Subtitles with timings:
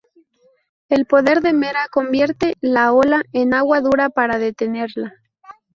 [0.89, 5.13] El poder de Mera convierte la ola en agua dura para detenerla.